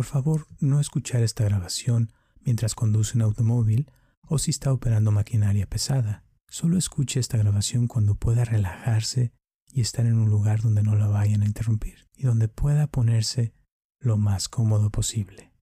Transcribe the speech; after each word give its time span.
Por 0.00 0.06
favor, 0.06 0.46
no 0.60 0.80
escuchar 0.80 1.22
esta 1.22 1.44
grabación 1.44 2.10
mientras 2.40 2.74
conduce 2.74 3.18
un 3.18 3.22
automóvil 3.22 3.90
o 4.26 4.38
si 4.38 4.50
está 4.50 4.72
operando 4.72 5.12
maquinaria 5.12 5.66
pesada. 5.66 6.24
Solo 6.48 6.78
escuche 6.78 7.20
esta 7.20 7.36
grabación 7.36 7.86
cuando 7.86 8.14
pueda 8.14 8.46
relajarse 8.46 9.34
y 9.70 9.82
estar 9.82 10.06
en 10.06 10.14
un 10.14 10.30
lugar 10.30 10.62
donde 10.62 10.82
no 10.82 10.96
la 10.96 11.06
vayan 11.06 11.42
a 11.42 11.44
interrumpir 11.44 12.08
y 12.16 12.22
donde 12.22 12.48
pueda 12.48 12.86
ponerse 12.86 13.52
lo 13.98 14.16
más 14.16 14.48
cómodo 14.48 14.88
posible. 14.88 15.52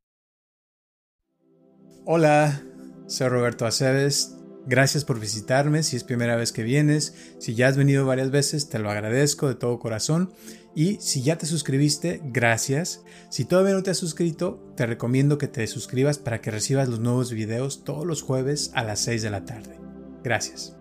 Hola, 2.07 2.63
soy 3.09 3.27
Roberto 3.31 3.67
Aceves. 3.67 4.37
Gracias 4.69 5.05
por 5.05 5.19
visitarme 5.19 5.83
si 5.83 5.97
es 5.97 6.05
primera 6.05 6.37
vez 6.37 6.53
que 6.53 6.63
vienes. 6.63 7.35
Si 7.41 7.57
ya 7.57 7.67
has 7.67 7.77
venido 7.77 8.07
varias 8.07 8.31
veces, 8.31 8.69
te 8.69 8.79
lo 8.79 8.89
agradezco 8.89 9.49
de 9.49 9.57
todo 9.57 9.81
corazón. 9.81 10.33
Y 10.79 10.99
si 11.01 11.23
ya 11.23 11.37
te 11.37 11.45
suscribiste, 11.45 12.23
gracias. 12.23 13.03
Si 13.31 13.45
todavía 13.45 13.75
no 13.75 13.83
te 13.83 13.91
has 13.91 13.97
suscrito, 13.97 14.63
te 14.77 14.87
recomiendo 14.87 15.37
que 15.37 15.49
te 15.49 15.67
suscribas 15.67 16.19
para 16.19 16.41
que 16.41 16.53
recibas 16.53 16.89
los 16.89 17.01
nuevos 17.01 17.33
videos 17.33 17.83
todos 17.83 18.07
los 18.07 18.23
jueves 18.23 18.71
a 18.75 18.85
las 18.85 19.01
6 19.01 19.23
de 19.23 19.31
la 19.31 19.45
tarde. 19.45 19.81
Gracias. 20.23 20.77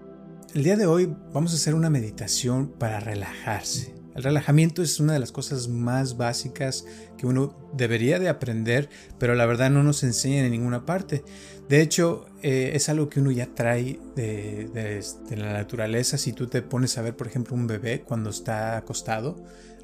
El 0.54 0.64
día 0.64 0.76
de 0.76 0.86
hoy 0.86 1.12
vamos 1.34 1.52
a 1.52 1.56
hacer 1.56 1.74
una 1.74 1.90
meditación 1.90 2.74
para 2.78 3.00
relajarse. 3.00 3.97
El 4.18 4.24
relajamiento 4.24 4.82
es 4.82 5.00
una 5.00 5.14
de 5.14 5.20
las 5.20 5.32
cosas 5.32 5.68
más 5.68 6.18
básicas 6.18 6.86
que 7.20 7.28
uno 7.28 7.54
debería 7.74 8.18
de 8.18 8.30
aprender, 8.30 8.90
pero 9.20 9.36
la 9.36 9.46
verdad 9.46 9.70
no 9.70 9.84
nos 9.84 10.02
enseñan 10.02 10.46
en 10.46 10.54
ninguna 10.54 10.88
parte. 10.88 11.24
De 11.70 11.82
hecho, 11.82 12.26
eh, 12.42 12.72
es 12.74 12.90
algo 12.90 13.10
que 13.10 13.20
uno 13.20 13.30
ya 13.30 13.54
trae 13.54 14.00
de, 14.16 14.70
de, 14.74 15.38
la 15.38 15.54
naturaleza. 15.54 16.18
Si 16.18 16.34
tú 16.34 16.48
te 16.48 16.64
pones 16.64 16.98
a 16.98 17.04
ver, 17.04 17.16
por 17.16 17.28
ejemplo, 17.28 17.56
un 17.56 17.68
bebé 17.68 18.02
cuando 18.02 18.32
está 18.32 18.76
acostado, 18.76 19.36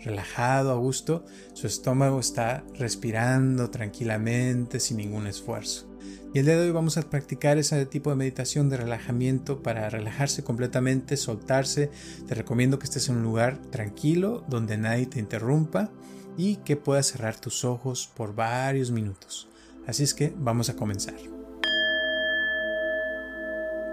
relajado, 0.03 0.71
a 0.71 0.77
gusto, 0.77 1.23
su 1.53 1.67
estómago 1.67 2.19
está 2.19 2.63
respirando 2.73 3.69
tranquilamente, 3.69 4.79
sin 4.79 4.97
ningún 4.97 5.27
esfuerzo. 5.27 5.92
Y 6.33 6.39
el 6.39 6.45
día 6.45 6.57
de 6.57 6.63
hoy 6.63 6.71
vamos 6.71 6.97
a 6.97 7.03
practicar 7.03 7.59
ese 7.59 7.85
tipo 7.85 8.09
de 8.09 8.15
meditación 8.15 8.67
de 8.67 8.77
relajamiento 8.77 9.61
para 9.61 9.87
relajarse 9.91 10.43
completamente, 10.43 11.15
soltarse. 11.15 11.91
Te 12.27 12.33
recomiendo 12.33 12.79
que 12.79 12.85
estés 12.85 13.07
en 13.09 13.17
un 13.17 13.23
lugar 13.23 13.57
tranquilo, 13.69 14.43
donde 14.47 14.75
nadie 14.77 15.05
te 15.05 15.19
interrumpa 15.19 15.91
y 16.35 16.55
que 16.55 16.75
puedas 16.75 17.05
cerrar 17.05 17.35
tus 17.35 17.63
ojos 17.63 18.09
por 18.15 18.33
varios 18.33 18.89
minutos. 18.89 19.47
Así 19.85 20.01
es 20.01 20.15
que 20.15 20.33
vamos 20.35 20.69
a 20.69 20.75
comenzar. 20.75 21.13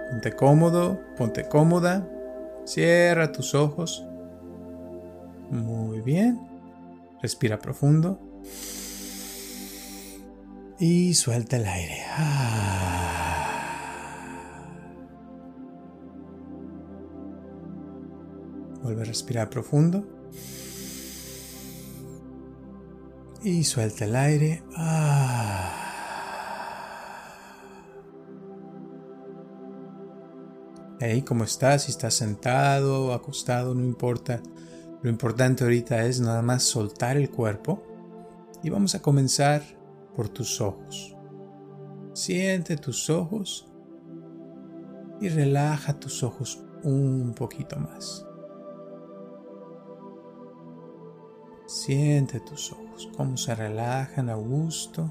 Ponte 0.09 0.35
cómodo, 0.35 0.99
ponte 1.17 1.47
cómoda, 1.47 2.09
cierra 2.65 3.31
tus 3.31 3.53
ojos. 3.53 4.03
Muy 5.51 6.01
bien. 6.01 6.41
Respira 7.21 7.59
profundo 7.59 8.19
y 10.81 11.13
suelta 11.13 11.57
el 11.57 11.67
aire. 11.67 12.03
Vuelve 18.81 19.03
a 19.03 19.05
respirar 19.05 19.47
profundo. 19.51 20.03
Y 23.43 23.63
suelta 23.63 24.05
el 24.05 24.15
aire. 24.15 24.63
Ahí, 30.99 31.21
¿cómo 31.21 31.43
estás? 31.43 31.83
Si 31.83 31.91
estás 31.91 32.15
sentado, 32.15 33.13
acostado, 33.13 33.75
no 33.75 33.83
importa. 33.83 34.41
Lo 35.03 35.11
importante 35.11 35.63
ahorita 35.63 36.05
es 36.05 36.19
nada 36.21 36.41
más 36.41 36.63
soltar 36.63 37.17
el 37.17 37.29
cuerpo. 37.29 37.83
Y 38.63 38.71
vamos 38.71 38.95
a 38.95 39.01
comenzar 39.03 39.80
por 40.15 40.29
tus 40.29 40.61
ojos. 40.61 41.15
Siente 42.13 42.77
tus 42.77 43.09
ojos 43.09 43.67
y 45.21 45.29
relaja 45.29 45.99
tus 45.99 46.23
ojos 46.23 46.63
un 46.83 47.33
poquito 47.35 47.77
más. 47.79 48.25
Siente 51.67 52.39
tus 52.41 52.73
ojos, 52.73 53.09
cómo 53.15 53.37
se 53.37 53.55
relajan 53.55 54.29
a 54.29 54.35
gusto. 54.35 55.09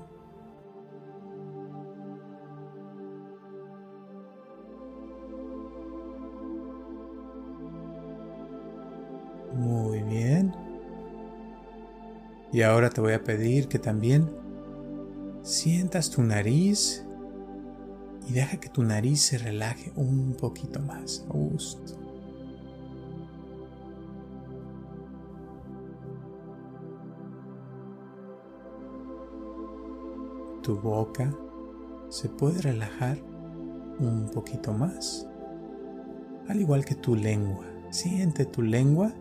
Muy 9.54 10.02
bien. 10.02 10.54
Y 12.52 12.62
ahora 12.62 12.90
te 12.90 13.00
voy 13.00 13.12
a 13.12 13.22
pedir 13.22 13.68
que 13.68 13.78
también 13.78 14.39
sientas 15.42 16.10
tu 16.10 16.22
nariz 16.22 17.04
y 18.28 18.32
deja 18.32 18.58
que 18.58 18.68
tu 18.68 18.82
nariz 18.82 19.22
se 19.22 19.38
relaje 19.38 19.92
un 19.96 20.34
poquito 20.34 20.80
más 20.80 21.24
a 21.28 21.32
gusto. 21.32 21.98
Tu 30.62 30.78
boca 30.78 31.34
se 32.10 32.28
puede 32.28 32.60
relajar 32.60 33.18
un 33.98 34.30
poquito 34.32 34.72
más, 34.72 35.26
al 36.48 36.60
igual 36.60 36.84
que 36.84 36.94
tu 36.94 37.16
lengua. 37.16 37.64
Siente 37.90 38.44
tu 38.44 38.62
lengua 38.62 39.12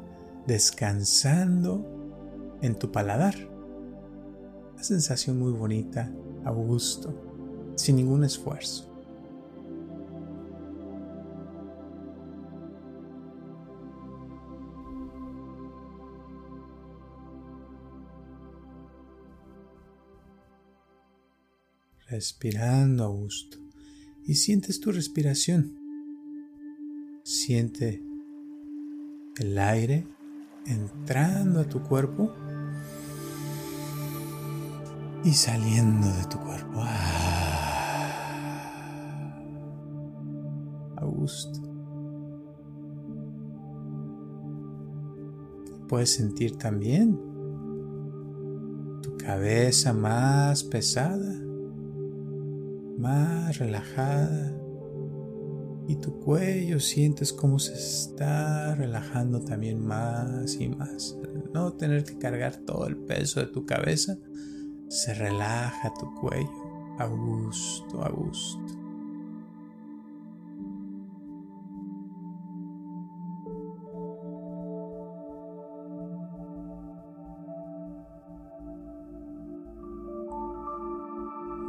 descansando 0.45 1.85
en 2.61 2.75
tu 2.75 2.91
paladar. 2.91 3.35
Una 4.79 4.85
sensación 4.85 5.37
muy 5.37 5.51
bonita, 5.51 6.09
a 6.45 6.51
gusto, 6.51 7.13
sin 7.75 7.97
ningún 7.97 8.23
esfuerzo. 8.23 8.89
Respirando 22.07 23.03
a 23.03 23.07
gusto 23.07 23.57
y 24.23 24.35
sientes 24.35 24.79
tu 24.79 24.93
respiración. 24.93 25.77
Siente 27.25 28.01
el 29.39 29.57
aire 29.57 30.07
entrando 30.65 31.59
a 31.59 31.67
tu 31.67 31.83
cuerpo 31.83 32.33
y 35.23 35.33
saliendo 35.33 36.07
de 36.07 36.23
tu 36.25 36.39
cuerpo. 36.39 36.81
Ah, 36.81 38.19
a 40.97 41.05
gusto. 41.05 41.59
Puedes 45.87 46.13
sentir 46.13 46.57
también 46.57 47.19
tu 49.01 49.17
cabeza 49.17 49.91
más 49.93 50.63
pesada, 50.63 51.35
más 52.97 53.57
relajada. 53.57 54.55
Y 55.87 55.95
tu 55.95 56.19
cuello 56.19 56.79
sientes 56.79 57.33
cómo 57.33 57.57
se 57.57 57.73
está 57.73 58.75
relajando 58.75 59.41
también 59.41 59.83
más 59.83 60.53
y 60.59 60.69
más. 60.69 61.17
no 61.51 61.73
tener 61.73 62.03
que 62.03 62.19
cargar 62.19 62.57
todo 62.57 62.85
el 62.85 62.95
peso 62.95 63.39
de 63.39 63.47
tu 63.47 63.65
cabeza, 63.65 64.19
se 64.89 65.13
relaja 65.13 65.93
tu 65.93 66.13
cuello 66.15 66.49
a 66.97 67.05
gusto, 67.05 68.03
a 68.03 68.09
gusto. 68.09 68.59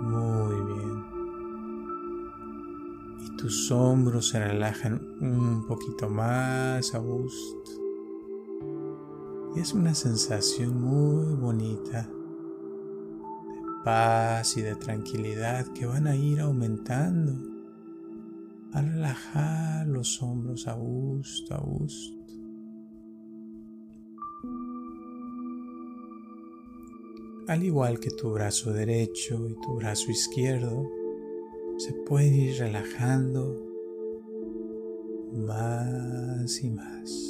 Muy 0.01 0.55
bien. 0.73 1.05
Y 3.21 3.37
tus 3.37 3.71
hombros 3.71 4.29
se 4.29 4.41
relajan 4.41 4.95
un 5.21 5.67
poquito 5.69 6.09
más 6.09 6.95
a 6.95 6.99
gusto. 6.99 7.71
Y 9.55 9.61
es 9.61 9.75
una 9.75 9.95
sensación 9.95 10.81
muy 10.81 11.35
bonita 11.35 12.09
paz 13.85 14.57
y 14.57 14.63
de 14.63 14.77
tranquilidad 14.77 15.67
que 15.73 15.87
van 15.87 16.07
a 16.07 16.17
ir 16.17 16.41
aumentando 16.41 17.33
a 18.73 18.83
relajar 18.83 19.87
los 19.87 20.23
hombros 20.23 20.69
a 20.69 20.75
gusto, 20.75 21.55
a 21.55 21.59
gusto. 21.59 22.21
Al 27.49 27.65
igual 27.65 27.99
que 27.99 28.11
tu 28.11 28.31
brazo 28.31 28.73
derecho 28.73 29.49
y 29.49 29.55
tu 29.61 29.75
brazo 29.75 30.11
izquierdo, 30.11 30.89
se 31.79 31.93
pueden 31.93 32.35
ir 32.35 32.59
relajando 32.59 33.57
más 35.33 36.63
y 36.63 36.71
más. 36.71 37.30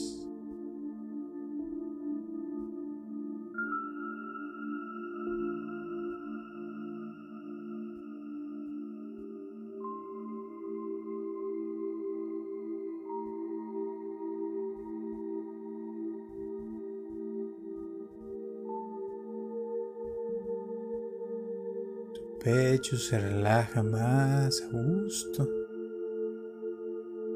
Pecho 22.42 22.96
se 22.96 23.18
relaja 23.18 23.82
más 23.82 24.62
a 24.62 24.68
gusto. 24.76 25.46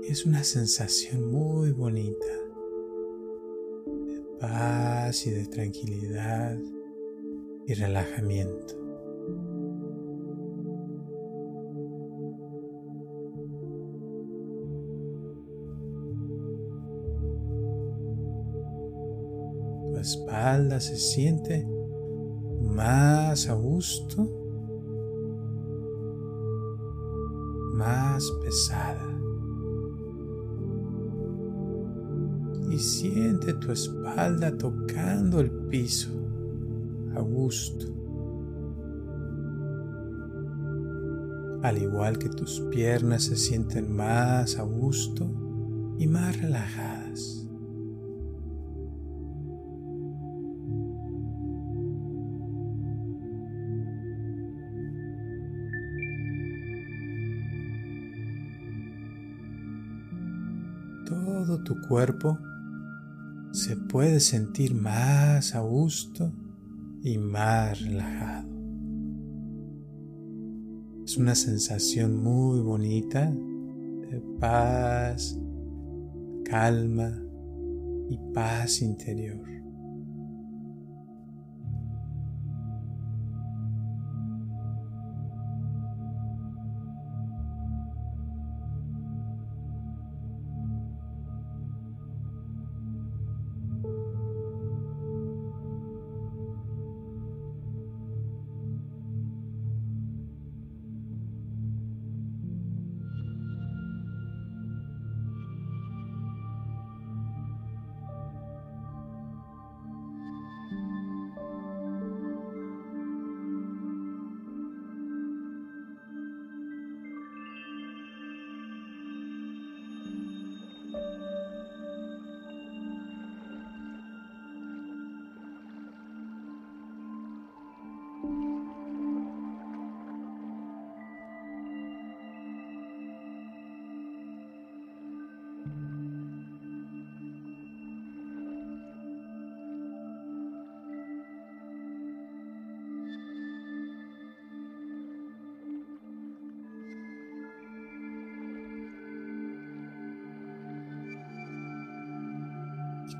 Es 0.08 0.24
una 0.24 0.42
sensación 0.42 1.30
muy 1.30 1.72
bonita 1.72 2.26
de 4.06 4.22
paz 4.40 5.26
y 5.26 5.30
de 5.30 5.46
tranquilidad 5.46 6.58
y 7.66 7.74
relajamiento. 7.74 8.74
Tu 19.90 19.98
espalda 19.98 20.80
se 20.80 20.96
siente 20.96 21.66
más 22.60 23.48
a 23.48 23.54
gusto, 23.54 24.43
pesada. 28.42 29.10
Y 32.70 32.78
siente 32.78 33.54
tu 33.54 33.72
espalda 33.72 34.56
tocando 34.56 35.40
el 35.40 35.50
piso 35.50 36.10
a 37.14 37.20
gusto. 37.20 37.86
Al 41.62 41.78
igual 41.78 42.18
que 42.18 42.28
tus 42.28 42.60
piernas 42.70 43.24
se 43.24 43.36
sienten 43.36 43.94
más 43.94 44.58
a 44.58 44.62
gusto 44.62 45.30
y 45.98 46.06
más 46.06 46.40
relajadas. 46.40 47.43
Tu 61.64 61.80
cuerpo 61.88 62.38
se 63.52 63.76
puede 63.76 64.20
sentir 64.20 64.74
más 64.74 65.54
a 65.54 65.60
gusto 65.60 66.32
y 67.02 67.18
más 67.18 67.80
relajado. 67.80 68.48
Es 71.04 71.16
una 71.16 71.34
sensación 71.34 72.22
muy 72.22 72.60
bonita 72.60 73.30
de 73.30 74.22
paz, 74.40 75.38
calma 76.44 77.12
y 78.08 78.18
paz 78.32 78.80
interior. 78.80 79.63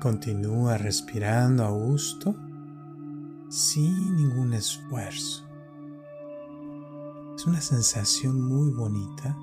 Continúa 0.05 0.77
respirando 0.77 1.65
a 1.65 1.71
gusto 1.71 2.35
sin 3.49 4.15
ningún 4.15 4.53
esfuerzo. 4.53 5.43
Es 7.35 7.47
una 7.47 7.59
sensación 7.59 8.39
muy 8.39 8.69
bonita 8.69 9.35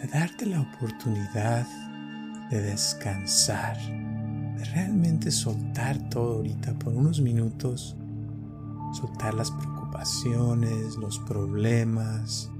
de 0.00 0.08
darte 0.08 0.46
la 0.46 0.62
oportunidad 0.62 1.66
de 2.48 2.62
descansar, 2.62 3.76
de 4.56 4.64
realmente 4.72 5.30
soltar 5.30 6.08
todo 6.08 6.36
ahorita 6.36 6.72
por 6.78 6.94
unos 6.94 7.20
minutos, 7.20 7.98
soltar 8.94 9.34
las 9.34 9.50
preocupaciones, 9.50 10.96
los 10.96 11.18
problemas, 11.18 12.50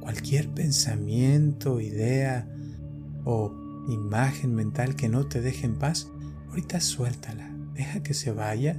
cualquier 0.00 0.52
pensamiento, 0.52 1.80
idea 1.80 2.44
o 3.24 3.61
imagen 3.88 4.54
mental 4.54 4.96
que 4.96 5.08
no 5.08 5.26
te 5.26 5.40
deje 5.40 5.66
en 5.66 5.74
paz, 5.74 6.10
ahorita 6.48 6.80
suéltala, 6.80 7.50
deja 7.74 8.02
que 8.02 8.14
se 8.14 8.32
vaya 8.32 8.76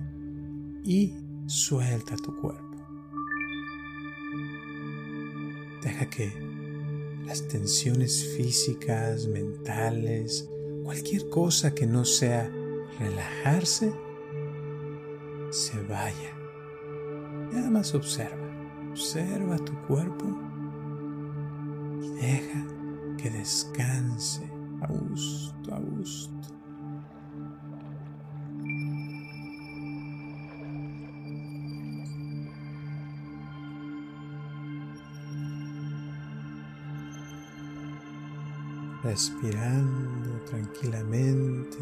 y 0.83 1.15
suelta 1.47 2.15
tu 2.15 2.35
cuerpo. 2.39 2.63
Deja 5.81 6.09
que 6.09 6.31
las 7.25 7.47
tensiones 7.47 8.35
físicas, 8.37 9.27
mentales, 9.27 10.49
cualquier 10.83 11.29
cosa 11.29 11.73
que 11.73 11.85
no 11.85 12.05
sea 12.05 12.49
relajarse, 12.99 13.93
se 15.49 15.81
vaya. 15.83 16.37
Nada 17.51 17.69
más 17.69 17.93
observa, 17.93 18.89
observa 18.91 19.57
tu 19.57 19.73
cuerpo 19.87 20.25
y 22.01 22.09
deja 22.09 22.65
que 23.17 23.29
descanse 23.29 24.52
a 24.83 24.87
gusto, 24.87 25.73
a 25.73 25.79
gusto. 25.79 26.33
Respirando 39.03 40.43
tranquilamente, 40.45 41.77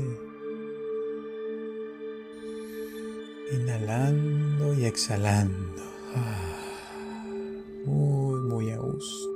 inhalando 3.51 4.74
y 4.74 4.86
exhalando. 4.86 5.84
Ah, 6.15 6.58
muy, 7.86 8.41
muy 8.41 8.72
a 8.72 8.77
gusto. 8.77 9.30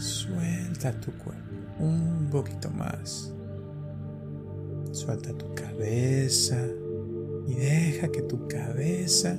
Suelta 0.00 0.92
tu 0.98 1.12
cuerpo 1.12 1.54
un 1.78 2.28
poquito 2.30 2.70
más. 2.70 3.30
Suelta 4.92 5.30
tu 5.34 5.54
cabeza 5.54 6.58
y 7.46 7.54
deja 7.54 8.08
que 8.08 8.22
tu 8.22 8.48
cabeza 8.48 9.36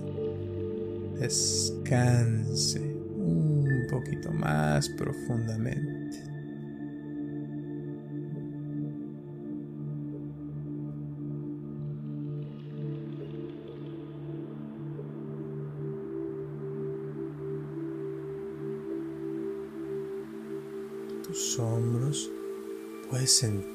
descanse 1.19 2.79
un 2.79 3.87
poquito 3.89 4.31
más 4.31 4.87
profundamente. 4.89 5.90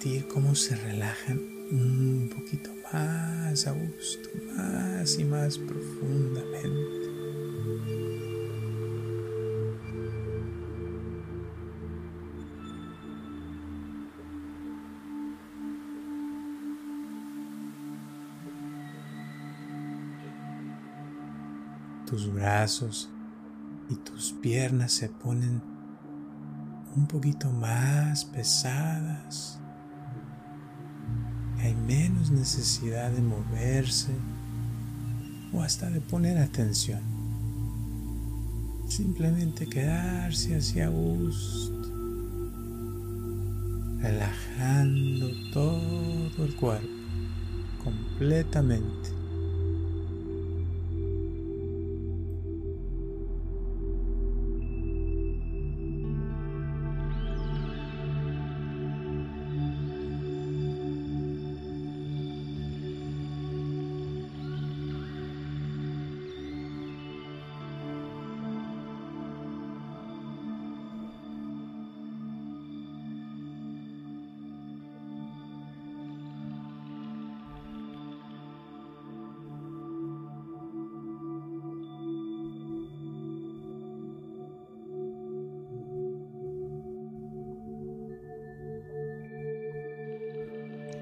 sentir 0.07 0.29
cómo 0.29 0.55
se 0.55 0.77
relajan 0.77 1.39
un 1.71 2.31
poquito 2.35 2.71
más 2.93 3.67
a 3.67 3.73
gusto, 3.73 4.29
más 4.57 5.19
y 5.19 5.25
más 5.25 5.59
profundamente. 5.59 7.07
tus 22.07 22.33
brazos 22.33 23.11
y 23.91 23.97
tus 23.97 24.33
piernas 24.35 24.93
se 24.93 25.09
ponen 25.09 25.61
un 26.95 27.07
poquito 27.09 27.51
más 27.51 28.25
pesadas, 28.27 29.61
hay 31.67 31.75
menos 31.75 32.31
necesidad 32.31 33.11
de 33.11 33.21
moverse 33.21 34.13
o 35.53 35.63
hasta 35.63 35.91
de 35.91 36.01
poner 36.01 36.39
atención. 36.39 37.01
Simplemente 38.89 39.67
quedarse 39.67 40.55
hacia 40.57 40.87
gusto, 40.87 41.91
relajando 43.99 45.27
todo 45.53 46.45
el 46.45 46.55
cuerpo 46.55 46.87
completamente. 47.83 49.06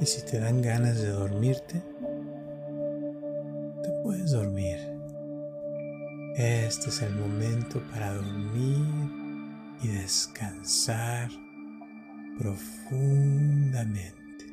Y 0.04 0.06
si 0.06 0.23
te 0.26 0.38
dan 0.38 0.61
ganas 0.61 1.00
de 1.00 1.08
dormirte, 1.08 1.82
te 3.82 3.90
puedes 4.02 4.32
dormir. 4.32 4.76
Este 6.37 6.90
es 6.90 7.00
el 7.00 7.14
momento 7.14 7.82
para 7.90 8.12
dormir 8.12 8.84
y 9.82 9.88
descansar 9.88 11.30
profundamente, 12.38 14.44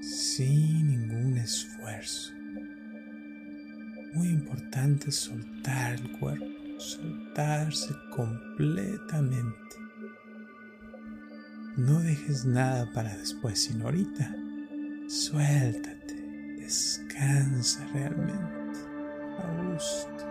sin 0.00 0.88
ningún 0.88 1.36
esfuerzo. 1.36 2.32
Muy 4.14 4.28
importante 4.28 5.12
soltar 5.12 5.96
el 5.96 6.10
cuerpo, 6.12 6.46
soltarse 6.78 7.94
completamente. 8.16 9.83
No 11.76 11.98
dejes 12.00 12.44
nada 12.44 12.86
para 12.92 13.16
después, 13.16 13.58
sino 13.58 13.86
ahorita. 13.86 14.32
Suéltate, 15.08 16.14
descansa 16.56 17.84
realmente, 17.92 18.78
a 19.38 19.72
gusto 19.72 20.24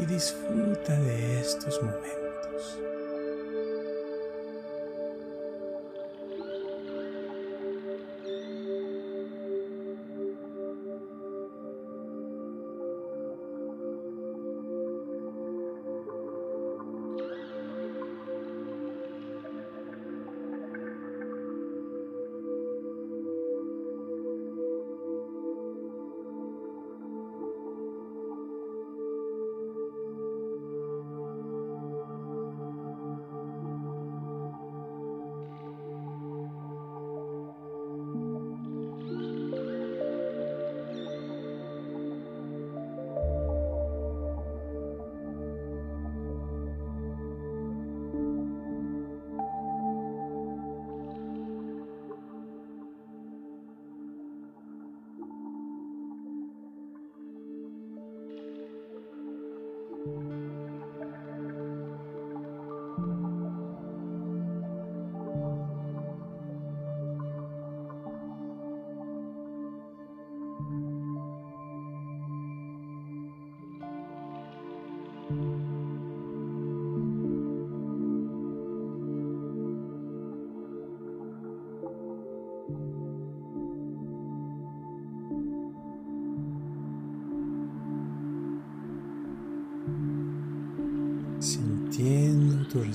y 0.00 0.06
disfruta 0.06 0.98
de 1.00 1.40
estos 1.40 1.82
momentos. 1.82 2.23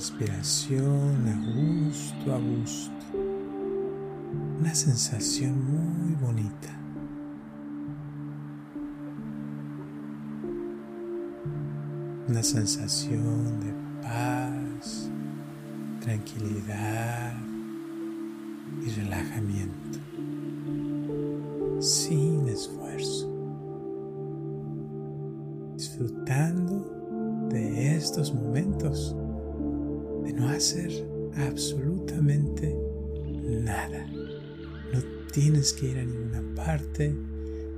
Respiración 0.00 1.28
a 1.28 1.36
gusto, 1.52 2.32
a 2.32 2.38
gusto. 2.38 2.90
Una 4.58 4.74
sensación 4.74 5.52
muy 5.62 6.14
bonita. 6.14 6.70
Una 12.28 12.42
sensación 12.42 13.60
de 13.60 13.74
paz, 14.00 15.10
tranquilidad 16.00 17.34
y 18.82 18.88
relajamiento. 19.02 19.98
Sin 21.78 22.48
esfuerzo. 22.48 23.28
Disfrutando 25.76 27.48
de 27.50 27.96
estos 27.96 28.32
momentos, 28.32 29.14
no 30.40 30.48
hacer 30.48 30.90
absolutamente 31.36 32.74
nada. 33.44 34.06
No 34.92 35.02
tienes 35.32 35.74
que 35.74 35.90
ir 35.90 35.98
a 35.98 36.04
ninguna 36.04 36.42
parte, 36.54 37.14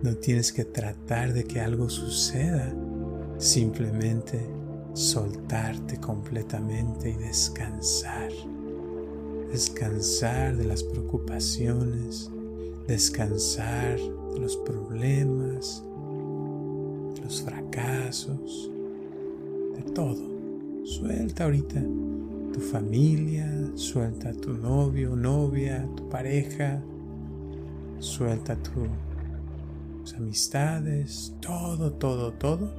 no 0.03 0.17
tienes 0.17 0.53
que 0.53 0.65
tratar 0.65 1.33
de 1.33 1.45
que 1.45 1.61
algo 1.61 1.91
suceda, 1.91 2.73
simplemente 3.39 4.41
soltarte 4.95 5.99
completamente 5.99 7.11
y 7.11 7.15
descansar. 7.15 8.31
Descansar 9.51 10.57
de 10.57 10.65
las 10.65 10.83
preocupaciones, 10.85 12.31
descansar 12.87 13.99
de 13.99 14.41
los 14.41 14.57
problemas, 14.59 15.83
de 17.15 17.21
los 17.23 17.43
fracasos, 17.43 18.71
de 19.77 19.83
todo. 19.93 20.31
Suelta 20.85 21.45
ahorita 21.45 21.83
tu 22.53 22.61
familia, 22.61 23.49
suelta 23.75 24.29
a 24.29 24.33
tu 24.33 24.53
novio, 24.53 25.17
novia, 25.17 25.89
tu 25.97 26.09
pareja, 26.09 26.83
suelta 27.99 28.57
tus 28.57 30.15
amistades, 30.15 31.35
todo, 31.41 31.93
todo, 31.93 32.33
todo. 32.33 32.71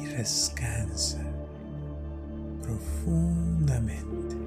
Y 0.00 0.06
descansa 0.06 1.22
profundamente. 2.62 4.41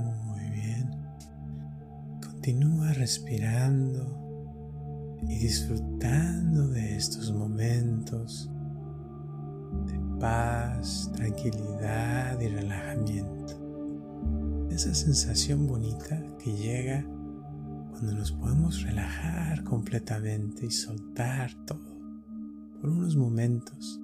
Muy 0.00 0.48
bien. 0.50 0.90
Continúa 2.22 2.92
respirando 2.94 4.22
y 5.28 5.38
disfrutando 5.38 6.68
de 6.68 6.96
estos 6.96 7.32
momentos 7.32 8.50
de 9.86 10.18
paz, 10.18 11.10
tranquilidad 11.14 12.40
y 12.40 12.48
relajamiento. 12.48 13.58
Esa 14.70 14.94
sensación 14.94 15.66
bonita 15.66 16.22
que 16.42 16.52
llega 16.52 17.04
cuando 17.90 18.14
nos 18.14 18.32
podemos 18.32 18.82
relajar 18.82 19.62
completamente 19.64 20.66
y 20.66 20.70
soltar 20.70 21.52
todo 21.66 21.92
por 22.80 22.90
unos 22.90 23.14
momentos, 23.14 24.00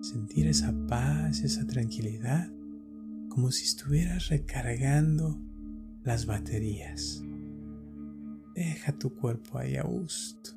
sentir 0.00 0.46
esa 0.46 0.72
paz, 0.86 1.40
esa 1.40 1.66
tranquilidad 1.66 2.48
como 3.38 3.52
si 3.52 3.66
estuvieras 3.66 4.30
recargando 4.30 5.38
las 6.02 6.26
baterías. 6.26 7.22
Deja 8.52 8.90
tu 8.98 9.14
cuerpo 9.14 9.58
ahí 9.58 9.76
a 9.76 9.84
gusto, 9.84 10.50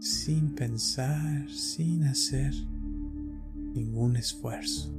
sin 0.00 0.52
pensar, 0.56 1.48
sin 1.48 2.02
hacer 2.02 2.52
ningún 3.54 4.16
esfuerzo, 4.16 4.92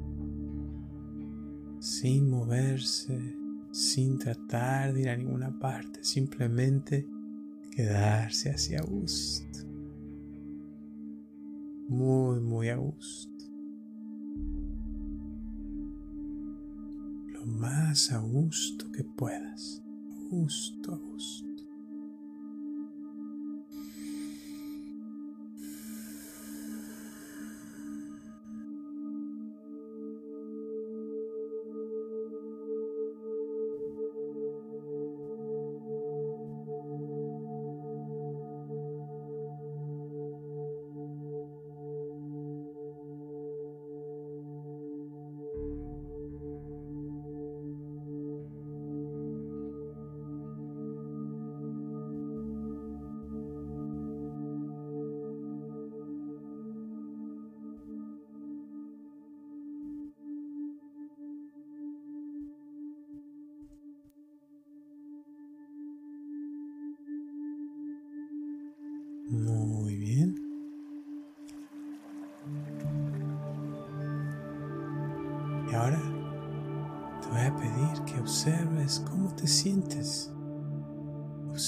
sin 1.82 2.30
moverse, 2.30 3.20
sin 3.74 4.20
tratar 4.20 4.94
de 4.94 5.02
ir 5.02 5.10
a 5.10 5.18
ninguna 5.18 5.60
parte, 5.60 6.06
simplemente 6.06 7.06
quedarse 7.70 8.50
hacia 8.50 8.82
gusto, 8.82 9.60
muy, 11.90 12.40
muy 12.40 12.70
a 12.70 12.78
gusto. 12.78 13.37
Más 17.58 18.12
a 18.12 18.20
gusto 18.20 18.92
que 18.92 19.04
puedas 19.04 19.82
justo 20.30 20.94
a 20.94 20.98
gusto. 20.98 21.57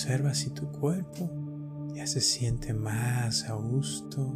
Observa 0.10 0.34
si 0.34 0.50
tu 0.50 0.66
cuerpo 0.72 1.30
ya 1.94 2.08
se 2.08 2.20
siente 2.20 2.74
más 2.74 3.48
a 3.48 3.54
gusto, 3.54 4.34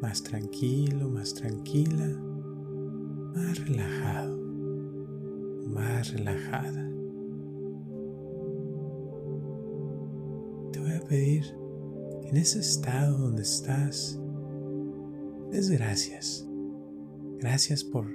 más 0.00 0.22
tranquilo, 0.22 1.10
más 1.10 1.34
tranquila, 1.34 2.06
más 3.34 3.58
relajado, 3.66 4.34
más 5.68 6.10
relajada. 6.10 6.88
Te 10.72 10.80
voy 10.80 10.92
a 10.92 11.04
pedir 11.06 11.44
en 12.22 12.38
ese 12.38 12.60
estado 12.60 13.18
donde 13.18 13.42
estás, 13.42 14.18
des 15.50 15.68
gracias. 15.68 16.48
Gracias 17.40 17.84
por 17.84 18.06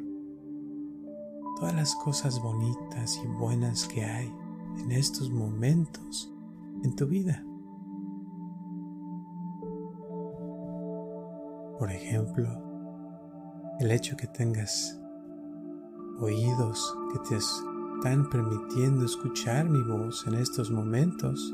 todas 1.59 1.75
las 1.75 1.93
cosas 1.97 2.41
bonitas 2.41 3.21
y 3.23 3.27
buenas 3.27 3.87
que 3.87 4.03
hay 4.03 4.40
en 4.79 4.91
estos 4.91 5.29
momentos 5.31 6.33
en 6.83 6.95
tu 6.95 7.07
vida. 7.07 7.43
Por 11.77 11.91
ejemplo, 11.91 12.47
el 13.79 13.91
hecho 13.91 14.15
que 14.15 14.27
tengas 14.27 14.99
oídos 16.19 16.95
que 17.11 17.19
te 17.29 17.37
están 17.37 18.29
permitiendo 18.29 19.05
escuchar 19.05 19.67
mi 19.67 19.81
voz 19.83 20.25
en 20.27 20.35
estos 20.35 20.69
momentos 20.69 21.53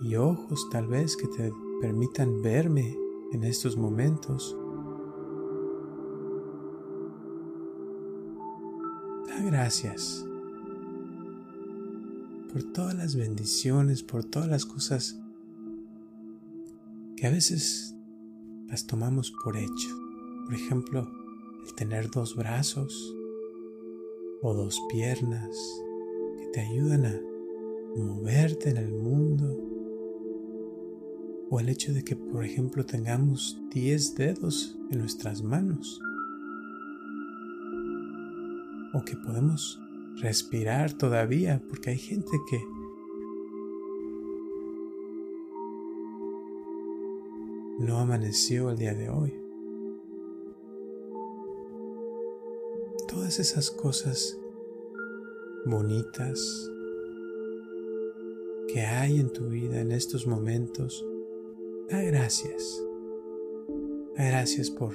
y 0.00 0.16
ojos 0.16 0.66
tal 0.70 0.86
vez 0.86 1.16
que 1.16 1.28
te 1.28 1.52
permitan 1.80 2.40
verme 2.42 2.96
en 3.32 3.44
estos 3.44 3.76
momentos. 3.76 4.56
Da 9.28 9.42
gracias 9.42 10.26
por 12.52 12.62
todas 12.62 12.94
las 12.94 13.16
bendiciones, 13.16 14.02
por 14.02 14.24
todas 14.24 14.48
las 14.48 14.66
cosas 14.66 15.18
que 17.16 17.26
a 17.26 17.30
veces 17.30 17.96
las 18.68 18.86
tomamos 18.86 19.32
por 19.42 19.56
hecho. 19.56 19.88
Por 20.44 20.54
ejemplo, 20.54 21.10
el 21.66 21.74
tener 21.74 22.10
dos 22.10 22.36
brazos 22.36 23.14
o 24.42 24.54
dos 24.54 24.78
piernas 24.90 25.48
que 26.38 26.46
te 26.52 26.60
ayudan 26.60 27.06
a 27.06 27.20
moverte 27.96 28.70
en 28.70 28.76
el 28.76 28.92
mundo 28.92 29.58
o 31.50 31.60
el 31.60 31.68
hecho 31.68 31.92
de 31.92 32.02
que, 32.02 32.16
por 32.16 32.44
ejemplo, 32.44 32.84
tengamos 32.84 33.60
10 33.70 34.14
dedos 34.14 34.78
en 34.90 34.98
nuestras 34.98 35.42
manos. 35.42 36.00
O 38.94 39.04
que 39.04 39.16
podemos 39.16 39.81
respirar 40.20 40.96
todavía, 40.96 41.62
porque 41.68 41.90
hay 41.90 41.98
gente 41.98 42.30
que 42.50 42.60
no 47.78 47.98
amaneció 47.98 48.70
el 48.70 48.78
día 48.78 48.94
de 48.94 49.08
hoy. 49.08 49.34
Todas 53.08 53.38
esas 53.38 53.70
cosas 53.70 54.38
bonitas 55.66 56.40
que 58.68 58.80
hay 58.82 59.20
en 59.20 59.30
tu 59.30 59.48
vida 59.48 59.80
en 59.80 59.92
estos 59.92 60.26
momentos 60.26 61.04
Da 61.92 62.00
gracias. 62.00 62.82
Da 64.16 64.24
gracias 64.24 64.70
por 64.70 64.94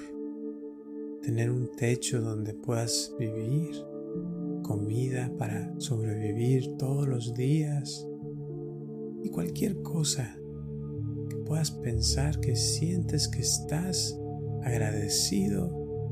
tener 1.21 1.51
un 1.51 1.69
techo 1.75 2.21
donde 2.21 2.56
puedas 2.56 3.13
vivir, 3.19 3.75
comida 4.67 5.32
para 5.38 5.73
sobrevivir 5.80 6.75
todos 6.77 7.08
los 7.08 7.34
días 7.34 8.06
y 9.23 9.30
cualquier 9.30 9.82
cosa 9.82 10.38
que 11.30 11.38
puedas 11.38 11.71
pensar 11.71 12.39
que 12.39 12.56
sientes 12.56 13.27
que 13.27 13.39
estás 13.39 14.19
agradecido 14.63 15.69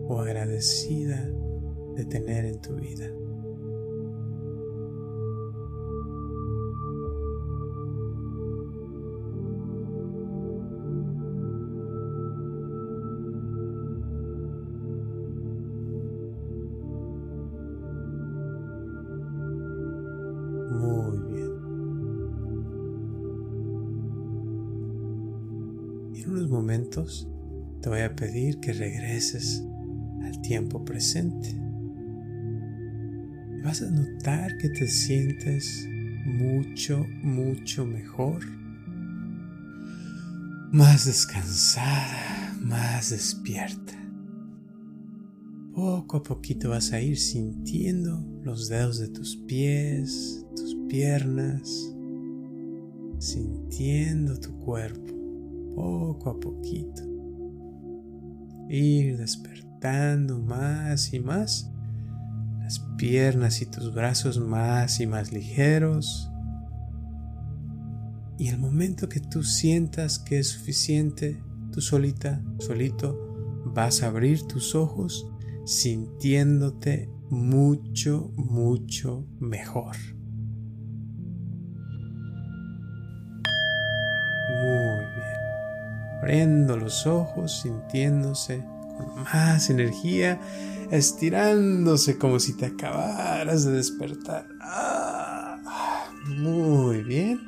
o 0.08 0.20
agradecida 0.20 1.30
de 1.96 2.06
tener 2.06 2.46
en 2.46 2.62
tu 2.62 2.76
vida. 2.76 3.12
Te 27.82 27.90
voy 27.90 28.00
a 28.00 28.16
pedir 28.16 28.60
que 28.62 28.72
regreses 28.72 29.64
al 30.24 30.42
tiempo 30.42 30.86
presente. 30.86 31.50
Y 33.58 33.62
vas 33.62 33.82
a 33.82 33.92
notar 33.92 34.58
que 34.58 34.70
te 34.70 34.88
sientes 34.88 35.88
mucho, 36.26 37.06
mucho 37.22 37.86
mejor. 37.86 38.46
Más 40.72 41.06
descansada, 41.06 42.56
más 42.62 43.10
despierta. 43.10 43.94
Poco 45.74 46.18
a 46.18 46.24
poquito 46.24 46.70
vas 46.70 46.94
a 46.94 47.02
ir 47.02 47.18
sintiendo 47.18 48.26
los 48.42 48.70
dedos 48.70 49.00
de 49.00 49.10
tus 49.10 49.36
pies, 49.36 50.46
tus 50.56 50.78
piernas, 50.88 51.94
sintiendo 53.20 54.40
tu 54.40 54.58
cuerpo 54.60 55.15
poco 55.76 56.30
a 56.30 56.40
poquito. 56.40 57.04
Ir 58.70 59.18
despertando 59.18 60.40
más 60.40 61.14
y 61.14 61.20
más 61.20 61.70
las 62.62 62.80
piernas 62.98 63.62
y 63.62 63.68
tus 63.68 63.94
brazos 63.94 64.40
más 64.40 65.00
y 65.00 65.06
más 65.06 65.32
ligeros. 65.32 66.32
Y 68.40 68.48
el 68.48 68.58
momento 68.58 69.08
que 69.08 69.20
tú 69.20 69.44
sientas 69.44 70.18
que 70.18 70.40
es 70.40 70.48
suficiente, 70.48 71.40
tú 71.72 71.82
solita, 71.82 72.42
solito, 72.60 73.64
vas 73.74 74.02
a 74.02 74.08
abrir 74.08 74.42
tus 74.48 74.74
ojos 74.74 75.28
sintiéndote 75.66 77.10
mucho, 77.30 78.32
mucho 78.36 79.28
mejor. 79.40 79.96
Abriendo 86.26 86.76
los 86.76 87.06
ojos, 87.06 87.62
sintiéndose 87.62 88.64
con 88.98 89.24
más 89.26 89.70
energía, 89.70 90.42
estirándose 90.90 92.18
como 92.18 92.40
si 92.40 92.54
te 92.54 92.66
acabaras 92.66 93.64
de 93.64 93.74
despertar. 93.74 94.48
Ah, 94.60 96.10
muy 96.26 97.04
bien. 97.04 97.40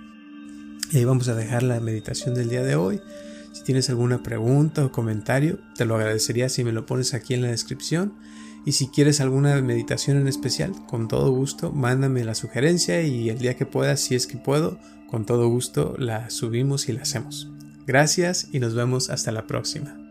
Y 0.91 0.97
ahí 0.97 1.05
vamos 1.05 1.27
a 1.27 1.33
dejar 1.33 1.63
la 1.63 1.79
meditación 1.79 2.35
del 2.35 2.49
día 2.49 2.61
de 2.61 2.75
hoy. 2.75 3.01
Si 3.51 3.63
tienes 3.63 3.89
alguna 3.89 4.21
pregunta 4.21 4.85
o 4.85 4.91
comentario, 4.91 5.57
te 5.75 5.85
lo 5.85 5.95
agradecería 5.95 6.47
si 6.47 6.63
me 6.63 6.71
lo 6.71 6.85
pones 6.85 7.15
aquí 7.15 7.33
en 7.33 7.41
la 7.41 7.47
descripción. 7.47 8.13
Y 8.63 8.73
si 8.73 8.89
quieres 8.89 9.21
alguna 9.21 9.59
meditación 9.63 10.17
en 10.17 10.27
especial, 10.27 10.73
con 10.85 11.07
todo 11.07 11.31
gusto, 11.31 11.71
mándame 11.71 12.23
la 12.23 12.35
sugerencia 12.35 13.01
y 13.01 13.29
el 13.29 13.39
día 13.39 13.55
que 13.55 13.65
puedas, 13.65 14.01
si 14.01 14.13
es 14.13 14.27
que 14.27 14.37
puedo, 14.37 14.77
con 15.09 15.25
todo 15.25 15.49
gusto 15.49 15.95
la 15.97 16.29
subimos 16.29 16.89
y 16.89 16.93
la 16.93 17.01
hacemos. 17.01 17.49
Gracias 17.87 18.49
y 18.51 18.59
nos 18.59 18.75
vemos 18.75 19.09
hasta 19.09 19.31
la 19.31 19.47
próxima. 19.47 20.06